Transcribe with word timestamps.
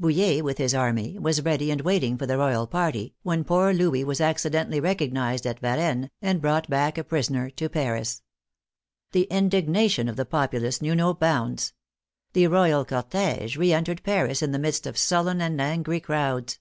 Bouille, 0.00 0.42
with 0.42 0.58
his 0.58 0.74
army, 0.74 1.20
was 1.20 1.42
ready 1.44 1.70
and 1.70 1.82
waiting 1.82 2.18
for 2.18 2.26
the 2.26 2.36
royal 2.36 2.66
party, 2.66 3.14
when 3.22 3.44
poor 3.44 3.72
Louis 3.72 4.02
was 4.02 4.20
accidentally 4.20 4.80
recognized 4.80 5.46
at 5.46 5.60
Varennes, 5.60 6.08
and 6.20 6.40
brought 6.40 6.68
back 6.68 6.98
a 6.98 7.04
prisoner 7.04 7.48
to 7.50 7.68
Paris. 7.68 8.20
The 9.12 9.28
indignation 9.30 10.08
of 10.08 10.16
the 10.16 10.26
populace 10.26 10.82
knew 10.82 10.96
no 10.96 11.14
bounds. 11.14 11.74
The 12.32 12.48
royal 12.48 12.84
cortege 12.84 13.56
reentered 13.56 14.02
Paris 14.02 14.42
in 14.42 14.50
the 14.50 14.58
midst 14.58 14.84
of 14.84 14.98
sullen 14.98 15.40
and 15.40 15.60
angry 15.60 16.00
crowds. 16.00 16.58